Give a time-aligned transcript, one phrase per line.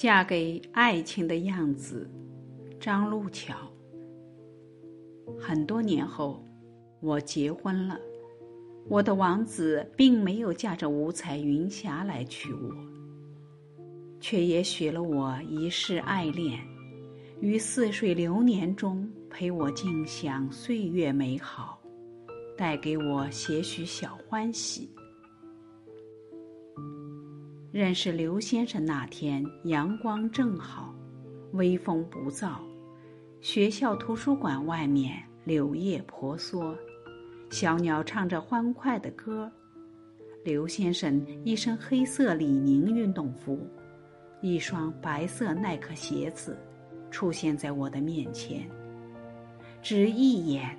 [0.00, 2.10] 嫁给爱情的样子，
[2.80, 3.54] 张路桥。
[5.38, 6.42] 很多年后，
[7.00, 8.00] 我结婚了，
[8.88, 12.74] 我的王子并没有驾着五彩云霞来娶我，
[14.18, 16.58] 却也许了我一世爱恋，
[17.42, 21.78] 于似水流年中陪我尽享岁月美好，
[22.56, 24.88] 带给我些许小欢喜。
[27.72, 30.92] 认识刘先生那天，阳光正好，
[31.52, 32.54] 微风不燥。
[33.40, 36.76] 学校图书馆外面柳叶婆娑，
[37.48, 39.48] 小鸟唱着欢快的歌。
[40.42, 43.64] 刘先生一身黑色李宁运动服，
[44.42, 46.58] 一双白色耐克鞋子，
[47.08, 48.68] 出现在我的面前。
[49.80, 50.76] 只一眼，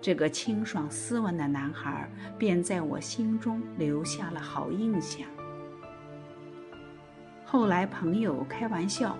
[0.00, 5.28] 这个清爽斯文的男孩便在我心中留下了好印象。
[7.52, 9.14] 后来朋友开玩笑，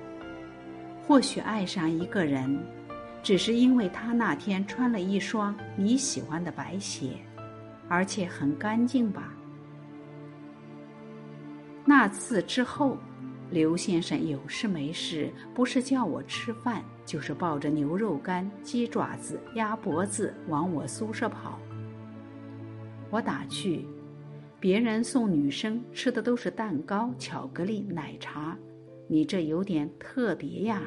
[1.06, 2.58] 或许爱上一个人，
[3.22, 7.10] 只是因为他那天穿了一双你喜欢的白鞋，
[7.90, 9.34] 而且很干净吧。
[11.84, 12.96] 那次之后，
[13.50, 21.58] 刘先生有事没事，不是叫我吃饭，就是抱着牛肉干、鸡爪子、鸭脖子往我宿舍跑。
[23.10, 23.86] 我打趣。
[24.62, 28.56] 别人送女生吃的都是蛋糕、巧克力、奶茶，
[29.08, 30.80] 你这有点特别呀。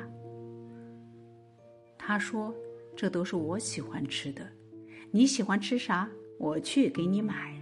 [1.98, 2.56] 他说
[2.96, 4.48] ：“这都是我喜欢吃的，
[5.12, 6.10] 你喜欢吃啥？
[6.40, 7.54] 我去给你买。”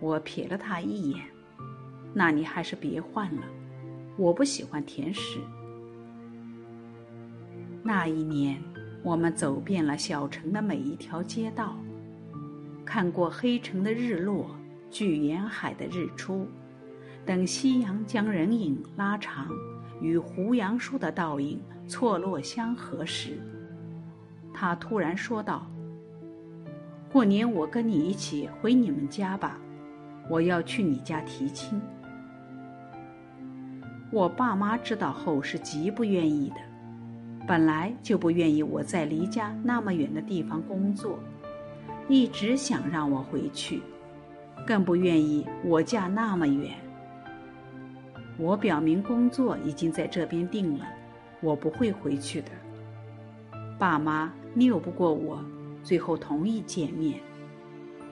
[0.00, 1.26] 我瞥了他一眼，
[2.14, 3.42] 那你还是别换了，
[4.16, 5.38] 我不喜欢甜食。
[7.82, 8.58] 那一年，
[9.02, 11.76] 我们走遍了小城的每一条街道，
[12.82, 14.56] 看过黑城的日落。
[14.90, 16.46] 距沿海的日出，
[17.24, 19.48] 等夕阳将人影拉长，
[20.00, 23.38] 与胡杨树的倒影错落相合时，
[24.52, 25.70] 他突然说道
[27.12, 29.58] ：“过年我跟你一起回你们家吧，
[30.28, 31.80] 我要去你家提亲。”
[34.12, 36.56] 我爸妈知道后是极不愿意的，
[37.46, 41.16] 本来就不愿意我在离家那么远的地方工作，
[42.08, 43.80] 一直想让我回去。
[44.66, 46.74] 更不愿意我嫁那么远。
[48.38, 50.86] 我表明工作已经在这边定了，
[51.40, 52.48] 我不会回去的。
[53.78, 55.44] 爸妈拗不过我，
[55.82, 57.20] 最后同意见面，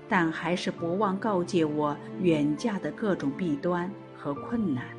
[0.09, 4.98] 但还是不忘告诫我远嫁的各种弊端和困难。